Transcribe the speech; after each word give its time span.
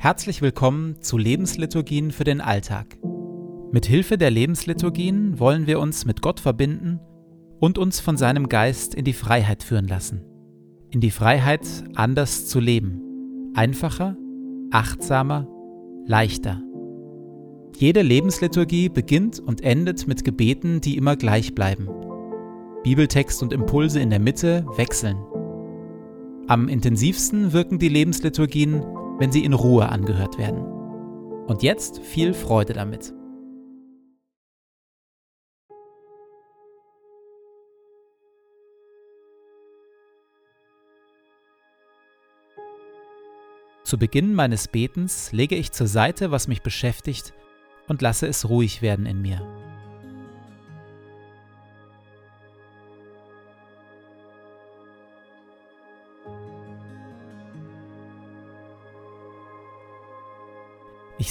Herzlich 0.00 0.42
willkommen 0.42 1.02
zu 1.02 1.18
Lebensliturgien 1.18 2.12
für 2.12 2.22
den 2.22 2.40
Alltag. 2.40 2.96
Mit 3.72 3.84
Hilfe 3.84 4.16
der 4.16 4.30
Lebensliturgien 4.30 5.40
wollen 5.40 5.66
wir 5.66 5.80
uns 5.80 6.04
mit 6.04 6.22
Gott 6.22 6.38
verbinden 6.38 7.00
und 7.58 7.78
uns 7.78 7.98
von 7.98 8.16
seinem 8.16 8.48
Geist 8.48 8.94
in 8.94 9.04
die 9.04 9.12
Freiheit 9.12 9.64
führen 9.64 9.88
lassen. 9.88 10.24
In 10.92 11.00
die 11.00 11.10
Freiheit, 11.10 11.66
anders 11.96 12.46
zu 12.46 12.60
leben. 12.60 13.50
Einfacher, 13.54 14.16
achtsamer, 14.70 15.48
leichter. 16.06 16.62
Jede 17.76 18.02
Lebensliturgie 18.02 18.90
beginnt 18.90 19.40
und 19.40 19.64
endet 19.64 20.06
mit 20.06 20.24
Gebeten, 20.24 20.80
die 20.80 20.96
immer 20.96 21.16
gleich 21.16 21.56
bleiben. 21.56 21.88
Bibeltext 22.84 23.42
und 23.42 23.52
Impulse 23.52 23.98
in 23.98 24.10
der 24.10 24.20
Mitte 24.20 24.64
wechseln. 24.76 25.18
Am 26.46 26.68
intensivsten 26.68 27.52
wirken 27.52 27.80
die 27.80 27.88
Lebensliturgien, 27.88 28.84
wenn 29.18 29.32
sie 29.32 29.44
in 29.44 29.52
Ruhe 29.52 29.88
angehört 29.88 30.38
werden. 30.38 30.64
Und 31.46 31.62
jetzt 31.62 31.98
viel 32.00 32.34
Freude 32.34 32.72
damit. 32.72 33.12
Zu 43.84 43.98
Beginn 43.98 44.34
meines 44.34 44.68
Betens 44.68 45.32
lege 45.32 45.56
ich 45.56 45.72
zur 45.72 45.86
Seite, 45.86 46.30
was 46.30 46.46
mich 46.46 46.60
beschäftigt, 46.60 47.32
und 47.86 48.02
lasse 48.02 48.26
es 48.26 48.50
ruhig 48.50 48.82
werden 48.82 49.06
in 49.06 49.22
mir. 49.22 49.67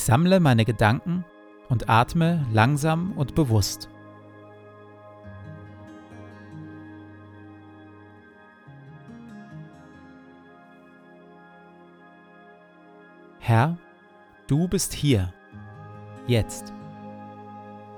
Sammle 0.08 0.40
meine 0.40 0.64
Gedanken 0.64 1.26
und 1.68 1.90
atme 1.90 2.46
langsam 2.54 3.12
und 3.18 3.36
bewusst. 3.36 3.90
Herr, 13.40 13.78
du 14.48 14.70
bist 14.70 14.94
hier, 14.94 15.34
jetzt. 16.26 16.74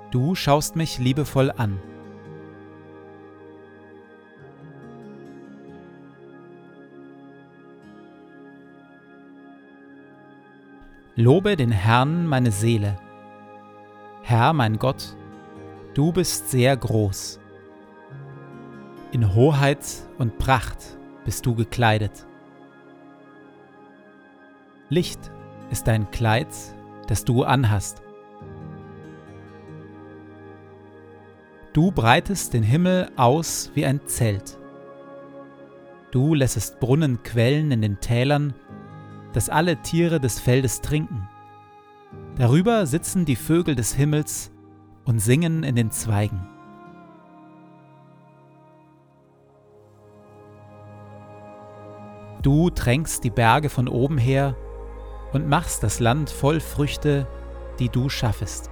Du 0.10 0.34
schaust 0.34 0.76
mich 0.76 0.98
liebevoll 0.98 1.52
an. 1.52 1.80
Lobe 11.20 11.58
den 11.58 11.72
Herrn 11.72 12.28
meine 12.28 12.50
Seele. 12.50 12.98
Herr 14.22 14.53
mein 14.53 14.80
Gott, 14.80 15.17
du 15.94 16.14
bist 16.14 16.50
sehr 16.50 16.78
groß. 16.78 17.42
In 19.12 19.36
Hoheit 19.36 19.86
und 20.17 20.38
Pracht 20.38 20.97
bist 21.25 21.45
du 21.45 21.56
gekleidet. 21.56 22.25
Licht 24.88 25.20
ist 25.70 25.90
dein 25.90 26.09
Kleid, 26.09 26.47
das 27.08 27.25
du 27.25 27.44
anhast. 27.44 28.02
Du 31.73 31.92
breitest 31.92 32.53
den 32.53 32.64
Himmel 32.64 33.12
aus 33.17 33.72
wie 33.73 33.86
ein 33.86 34.00
Zelt. 34.06 34.58
Du 36.12 36.34
lässest 36.34 36.80
Brunnen 36.80 37.23
quellen 37.23 37.72
in 37.72 37.81
den 37.81 38.00
Tälern 38.00 38.53
dass 39.33 39.49
alle 39.49 39.81
Tiere 39.81 40.19
des 40.19 40.39
Feldes 40.39 40.81
trinken. 40.81 41.27
Darüber 42.35 42.85
sitzen 42.85 43.25
die 43.25 43.35
Vögel 43.35 43.75
des 43.75 43.94
Himmels 43.94 44.51
und 45.06 45.19
singen 45.19 45.63
in 45.63 45.75
den 45.75 45.91
Zweigen. 45.91 46.47
Du 52.41 52.69
tränkst 52.69 53.23
die 53.23 53.29
Berge 53.29 53.69
von 53.69 53.88
oben 53.88 54.18
her 54.18 54.56
und 55.34 55.50
machst 55.50 55.84
das 55.84 56.00
Land 56.00 56.29
voll 56.29 56.62
Früchte, 56.62 57.28
die 57.79 57.89
du 57.89 58.07
schaffest. 58.07 58.72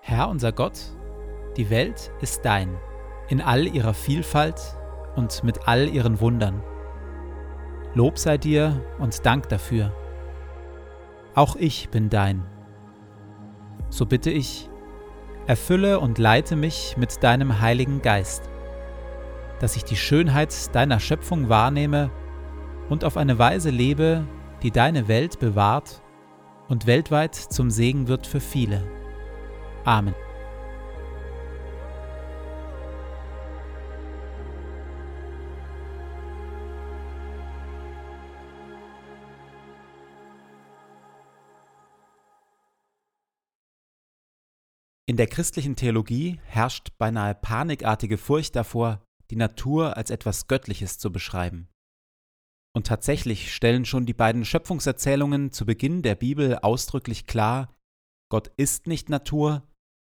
Herr 0.00 0.28
unser 0.28 0.52
Gott, 0.52 0.78
die 1.56 1.70
Welt 1.70 2.12
ist 2.20 2.44
dein 2.44 2.76
in 3.28 3.40
all 3.40 3.66
ihrer 3.66 3.94
Vielfalt 3.94 4.60
und 5.16 5.42
mit 5.44 5.66
all 5.66 5.88
ihren 5.88 6.20
Wundern. 6.20 6.62
Lob 7.94 8.18
sei 8.18 8.38
dir 8.38 8.84
und 8.98 9.24
Dank 9.24 9.48
dafür. 9.48 9.92
Auch 11.34 11.56
ich 11.56 11.88
bin 11.88 12.08
dein. 12.08 12.44
So 13.88 14.06
bitte 14.06 14.30
ich, 14.30 14.68
erfülle 15.46 16.00
und 16.00 16.18
leite 16.18 16.56
mich 16.56 16.96
mit 16.96 17.22
deinem 17.22 17.60
Heiligen 17.60 18.02
Geist, 18.02 18.48
dass 19.60 19.76
ich 19.76 19.84
die 19.84 19.96
Schönheit 19.96 20.74
deiner 20.74 21.00
Schöpfung 21.00 21.48
wahrnehme 21.48 22.10
und 22.88 23.04
auf 23.04 23.16
eine 23.16 23.38
Weise 23.38 23.70
lebe, 23.70 24.24
die 24.62 24.70
deine 24.70 25.08
Welt 25.08 25.38
bewahrt 25.38 26.02
und 26.68 26.86
weltweit 26.86 27.34
zum 27.34 27.70
Segen 27.70 28.08
wird 28.08 28.26
für 28.26 28.40
viele. 28.40 28.82
Amen. 29.84 30.14
In 45.08 45.16
der 45.16 45.28
christlichen 45.28 45.76
Theologie 45.76 46.40
herrscht 46.44 46.98
beinahe 46.98 47.36
panikartige 47.36 48.18
Furcht 48.18 48.56
davor, 48.56 49.04
die 49.30 49.36
Natur 49.36 49.96
als 49.96 50.10
etwas 50.10 50.48
Göttliches 50.48 50.98
zu 50.98 51.12
beschreiben. 51.12 51.68
Und 52.74 52.88
tatsächlich 52.88 53.54
stellen 53.54 53.84
schon 53.84 54.04
die 54.04 54.14
beiden 54.14 54.44
Schöpfungserzählungen 54.44 55.52
zu 55.52 55.64
Beginn 55.64 56.02
der 56.02 56.16
Bibel 56.16 56.58
ausdrücklich 56.58 57.26
klar, 57.26 57.72
Gott 58.28 58.48
ist 58.56 58.88
nicht 58.88 59.08
Natur, 59.08 59.62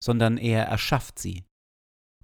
sondern 0.03 0.37
er 0.37 0.65
erschafft 0.65 1.19
sie. 1.19 1.45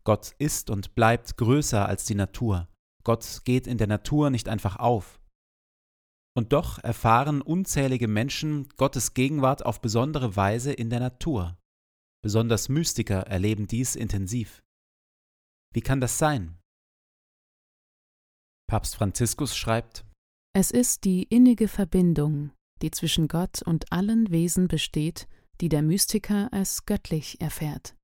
Gott 0.04 0.34
ist 0.40 0.72
und 0.72 0.96
bleibt 0.96 1.38
größer 1.38 1.88
als 1.88 2.06
die 2.06 2.16
Natur. 2.16 2.68
Gott 3.04 3.42
geht 3.46 3.68
in 3.68 3.78
der 3.78 3.88
Natur 3.88 4.32
nicht 4.32 4.50
einfach 4.50 4.78
auf. 4.78 5.22
Und 6.36 6.52
doch 6.52 6.84
erfahren 6.84 7.44
unzählige 7.44 8.08
Menschen 8.08 8.68
Gottes 8.78 9.14
Gegenwart 9.14 9.64
auf 9.64 9.80
besondere 9.80 10.36
Weise 10.36 10.74
in 10.74 10.90
der 10.90 11.00
Natur. 11.00 11.58
Besonders 12.24 12.70
Mystiker 12.70 13.28
erleben 13.28 13.68
dies 13.68 13.98
intensiv. 13.98 14.64
Wie 15.74 15.82
kann 15.82 16.00
das 16.00 16.18
sein? 16.18 16.58
Papst 18.66 18.96
Franziskus 18.96 19.58
schreibt, 19.58 20.06
Es 20.56 20.72
ist 20.72 21.04
die 21.04 21.24
innige 21.24 21.68
Verbindung, 21.68 22.52
die 22.82 22.92
zwischen 22.92 23.28
Gott 23.28 23.62
und 23.62 23.92
allen 23.92 24.32
Wesen 24.32 24.70
besteht, 24.70 25.28
die 25.60 25.68
der 25.68 25.82
Mystiker 25.82 26.52
als 26.54 26.86
göttlich 26.86 27.42
erfährt. 27.42 27.96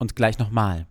Und 0.00 0.16
gleich 0.16 0.38
nochmal. 0.38 0.88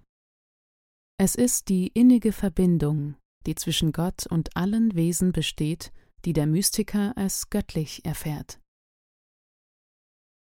Es 1.20 1.34
ist 1.34 1.68
die 1.68 1.88
innige 1.88 2.32
Verbindung, 2.32 3.16
die 3.48 3.56
zwischen 3.56 3.92
Gott 3.92 4.28
und 4.28 4.56
allen 4.56 4.94
Wesen 4.94 5.32
besteht, 5.32 5.92
die 6.26 6.34
der 6.34 6.46
Mystiker 6.46 7.18
als 7.18 7.50
göttlich 7.50 8.06
erfährt. 8.06 8.60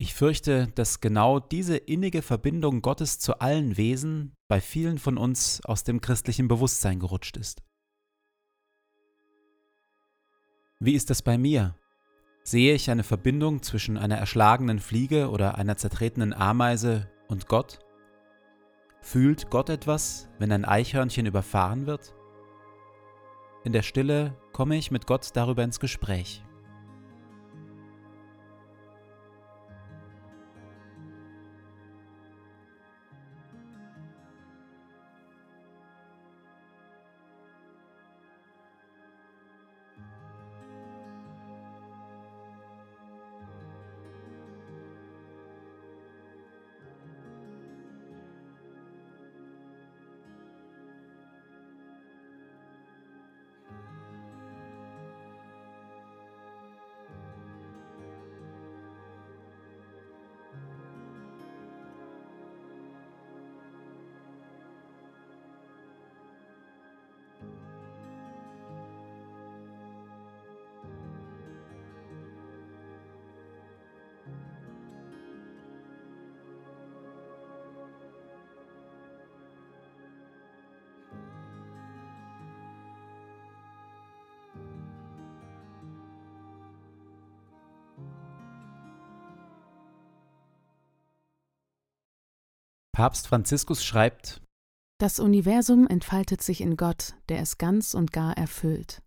Ich 0.01 0.16
fürchte, 0.16 0.66
dass 0.73 1.00
genau 1.00 1.39
diese 1.39 1.78
innige 1.78 2.24
Verbindung 2.24 2.81
Gottes 2.81 3.19
zu 3.19 3.39
allen 3.39 3.77
Wesen 3.77 4.33
bei 4.48 4.59
vielen 4.59 4.98
von 4.98 5.15
uns 5.15 5.63
aus 5.63 5.83
dem 5.83 6.01
christlichen 6.01 6.48
Bewusstsein 6.48 7.00
gerutscht 7.00 7.38
ist. 7.38 7.62
Wie 10.80 10.94
ist 10.94 11.12
das 11.12 11.21
bei 11.21 11.38
mir? 11.38 11.75
Sehe 12.44 12.74
ich 12.74 12.89
eine 12.89 13.03
Verbindung 13.03 13.62
zwischen 13.62 13.95
einer 13.95 14.18
erschlagenen 14.18 14.80
Fliege 14.80 15.30
oder 15.30 15.59
einer 15.59 15.77
zertretenen 15.77 16.33
Ameise 16.33 17.07
und 17.27 17.48
Gott? 17.48 17.77
Fühlt 19.03 19.51
Gott 19.51 19.69
etwas, 19.69 20.30
wenn 20.39 20.51
ein 20.51 20.65
Eichhörnchen 20.65 21.27
überfahren 21.27 21.86
wird? 21.86 22.15
In 23.63 23.71
der 23.71 23.83
Stille 23.83 24.36
komme 24.51 24.77
ich 24.77 24.89
mit 24.89 25.06
Gott 25.06 25.30
darüber 25.36 25.63
ins 25.63 25.80
Gespräch. 25.80 26.44
Papst 92.93 93.27
Franziskus 93.27 93.83
schreibt, 93.83 94.41
Das 94.99 95.19
Universum 95.19 95.88
entfaltet 95.88 96.41
sich 96.41 96.59
in 96.61 96.75
Gott, 96.75 97.15
der 97.29 97.39
es 97.39 97.57
ganz 97.57 97.93
und 97.93 98.11
gar 98.11 98.38
erfüllt. 98.38 99.01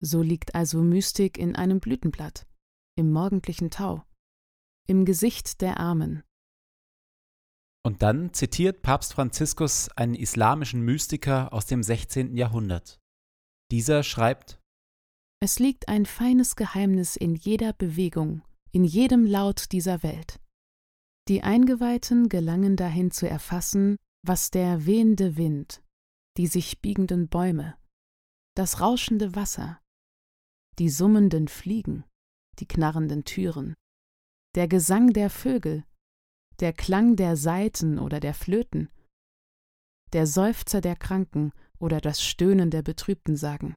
So 0.00 0.20
liegt 0.20 0.54
also 0.54 0.82
Mystik 0.82 1.38
in 1.38 1.56
einem 1.56 1.80
Blütenblatt, 1.80 2.46
im 2.96 3.10
morgendlichen 3.10 3.70
Tau, 3.70 4.04
im 4.86 5.04
Gesicht 5.04 5.60
der 5.62 5.80
Armen. 5.80 6.22
Und 7.84 8.02
dann 8.02 8.32
zitiert 8.34 8.82
Papst 8.82 9.14
Franziskus 9.14 9.88
einen 9.96 10.14
islamischen 10.14 10.82
Mystiker 10.82 11.52
aus 11.52 11.66
dem 11.66 11.82
16. 11.82 12.36
Jahrhundert. 12.36 13.00
Dieser 13.70 14.02
schreibt 14.02 14.60
Es 15.40 15.58
liegt 15.58 15.88
ein 15.88 16.04
feines 16.04 16.56
Geheimnis 16.56 17.16
in 17.16 17.34
jeder 17.36 17.72
Bewegung, 17.72 18.42
in 18.70 18.84
jedem 18.84 19.24
Laut 19.24 19.72
dieser 19.72 20.02
Welt. 20.02 20.41
Die 21.28 21.42
Eingeweihten 21.42 22.28
gelangen 22.28 22.76
dahin 22.76 23.12
zu 23.12 23.28
erfassen, 23.28 23.96
was 24.26 24.50
der 24.50 24.86
wehende 24.86 25.36
Wind, 25.36 25.82
die 26.36 26.48
sich 26.48 26.80
biegenden 26.80 27.28
Bäume, 27.28 27.76
das 28.56 28.80
rauschende 28.80 29.34
Wasser, 29.36 29.80
die 30.78 30.88
summenden 30.88 31.48
Fliegen, 31.48 32.04
die 32.58 32.66
knarrenden 32.66 33.24
Türen, 33.24 33.74
der 34.56 34.66
Gesang 34.66 35.12
der 35.12 35.30
Vögel, 35.30 35.84
der 36.60 36.72
Klang 36.72 37.16
der 37.16 37.36
Saiten 37.36 37.98
oder 37.98 38.18
der 38.18 38.34
Flöten, 38.34 38.90
der 40.12 40.26
Seufzer 40.26 40.80
der 40.80 40.96
Kranken 40.96 41.52
oder 41.78 42.00
das 42.00 42.22
Stöhnen 42.22 42.70
der 42.70 42.82
Betrübten 42.82 43.36
sagen. 43.36 43.76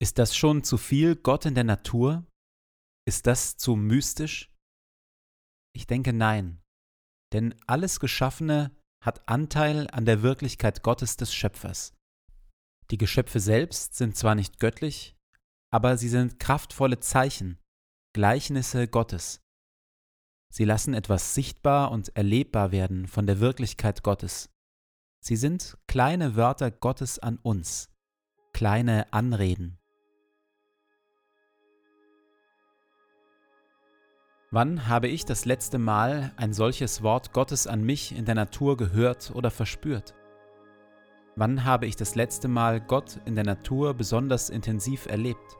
Ist 0.00 0.18
das 0.18 0.34
schon 0.34 0.64
zu 0.64 0.76
viel 0.76 1.14
Gott 1.14 1.46
in 1.46 1.54
der 1.54 1.64
Natur? 1.64 2.26
Ist 3.06 3.26
das 3.26 3.56
zu 3.56 3.76
mystisch? 3.76 4.49
Ich 5.72 5.86
denke 5.86 6.12
nein, 6.12 6.60
denn 7.32 7.54
alles 7.66 8.00
Geschaffene 8.00 8.76
hat 9.04 9.28
Anteil 9.28 9.88
an 9.90 10.04
der 10.04 10.22
Wirklichkeit 10.22 10.82
Gottes 10.82 11.16
des 11.16 11.32
Schöpfers. 11.32 11.94
Die 12.90 12.98
Geschöpfe 12.98 13.40
selbst 13.40 13.94
sind 13.94 14.16
zwar 14.16 14.34
nicht 14.34 14.58
göttlich, 14.58 15.16
aber 15.72 15.96
sie 15.96 16.08
sind 16.08 16.40
kraftvolle 16.40 17.00
Zeichen, 17.00 17.58
Gleichnisse 18.12 18.88
Gottes. 18.88 19.40
Sie 20.52 20.64
lassen 20.64 20.94
etwas 20.94 21.34
sichtbar 21.34 21.92
und 21.92 22.16
erlebbar 22.16 22.72
werden 22.72 23.06
von 23.06 23.26
der 23.26 23.38
Wirklichkeit 23.38 24.02
Gottes. 24.02 24.50
Sie 25.22 25.36
sind 25.36 25.78
kleine 25.86 26.34
Wörter 26.34 26.72
Gottes 26.72 27.20
an 27.20 27.38
uns, 27.38 27.88
kleine 28.52 29.12
Anreden. 29.12 29.79
Wann 34.52 34.88
habe 34.88 35.06
ich 35.06 35.24
das 35.24 35.44
letzte 35.44 35.78
Mal 35.78 36.32
ein 36.36 36.52
solches 36.52 37.04
Wort 37.04 37.32
Gottes 37.32 37.68
an 37.68 37.84
mich 37.84 38.16
in 38.16 38.24
der 38.24 38.34
Natur 38.34 38.76
gehört 38.76 39.30
oder 39.32 39.48
verspürt? 39.48 40.16
Wann 41.36 41.64
habe 41.64 41.86
ich 41.86 41.94
das 41.94 42.16
letzte 42.16 42.48
Mal 42.48 42.80
Gott 42.80 43.20
in 43.26 43.36
der 43.36 43.44
Natur 43.44 43.94
besonders 43.94 44.50
intensiv 44.50 45.06
erlebt? 45.06 45.56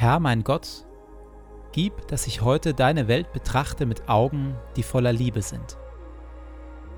Herr 0.00 0.18
mein 0.18 0.44
Gott, 0.44 0.86
gib, 1.72 2.08
dass 2.08 2.26
ich 2.26 2.40
heute 2.40 2.72
deine 2.72 3.06
Welt 3.06 3.34
betrachte 3.34 3.84
mit 3.84 4.08
Augen, 4.08 4.56
die 4.74 4.82
voller 4.82 5.12
Liebe 5.12 5.42
sind. 5.42 5.76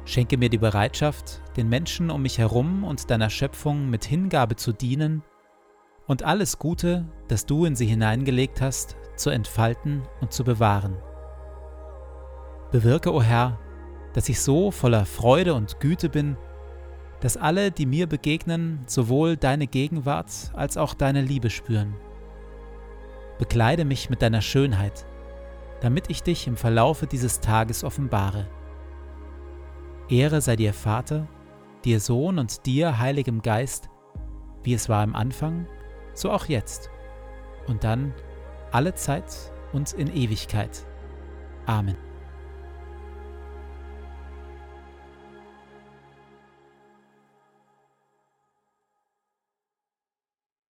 Schenke 0.04 0.38
mir 0.38 0.48
die 0.48 0.58
Bereitschaft, 0.58 1.42
den 1.56 1.68
Menschen 1.68 2.12
um 2.12 2.22
mich 2.22 2.38
herum 2.38 2.84
und 2.84 3.10
deiner 3.10 3.28
Schöpfung 3.28 3.90
mit 3.90 4.04
Hingabe 4.04 4.54
zu 4.54 4.72
dienen 4.72 5.24
und 6.06 6.22
alles 6.22 6.60
Gute, 6.60 7.04
das 7.26 7.44
du 7.44 7.64
in 7.64 7.74
sie 7.74 7.86
hineingelegt 7.86 8.60
hast, 8.60 8.96
zu 9.16 9.30
entfalten 9.30 10.02
und 10.20 10.32
zu 10.32 10.44
bewahren. 10.44 10.96
Bewirke, 12.70 13.12
o 13.12 13.16
oh 13.16 13.22
Herr, 13.24 13.58
dass 14.12 14.28
ich 14.28 14.40
so 14.40 14.70
voller 14.70 15.06
Freude 15.06 15.54
und 15.54 15.80
Güte 15.80 16.08
bin, 16.08 16.36
dass 17.18 17.36
alle, 17.36 17.72
die 17.72 17.86
mir 17.86 18.06
begegnen, 18.06 18.84
sowohl 18.86 19.36
deine 19.36 19.66
Gegenwart 19.66 20.52
als 20.52 20.76
auch 20.76 20.94
deine 20.94 21.22
Liebe 21.22 21.50
spüren 21.50 21.96
bekleide 23.38 23.84
mich 23.84 24.10
mit 24.10 24.22
deiner 24.22 24.40
Schönheit, 24.40 25.06
damit 25.80 26.10
ich 26.10 26.22
dich 26.22 26.46
im 26.46 26.56
Verlaufe 26.56 27.06
dieses 27.06 27.40
Tages 27.40 27.84
offenbare. 27.84 28.48
Ehre 30.08 30.40
sei 30.40 30.56
dir 30.56 30.74
Vater, 30.74 31.26
dir 31.84 32.00
Sohn 32.00 32.38
und 32.38 32.66
dir 32.66 32.98
Heiligem 32.98 33.42
Geist, 33.42 33.88
wie 34.62 34.74
es 34.74 34.88
war 34.88 35.02
im 35.02 35.14
Anfang, 35.14 35.66
so 36.14 36.30
auch 36.30 36.46
jetzt 36.46 36.90
und 37.66 37.84
dann 37.84 38.12
alle 38.70 38.94
Zeit 38.94 39.52
und 39.72 39.92
in 39.92 40.14
Ewigkeit. 40.14 40.86
Amen. 41.66 42.11